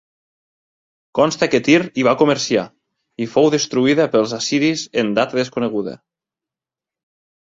Consta 1.17 1.47
que 1.51 1.57
Tir 1.67 1.81
hi 2.01 2.05
va 2.07 2.13
comerciar, 2.21 2.63
i 3.25 3.27
fou 3.33 3.49
destruïda 3.57 4.07
pels 4.15 4.33
assiris 4.39 4.87
en 5.03 5.13
data 5.21 5.39
desconeguda. 5.41 5.95